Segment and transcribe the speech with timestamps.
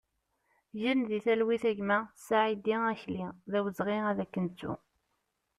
[0.81, 4.73] Gen di talwit a gma Saïdi Akli, d awezɣi ad k-nettu!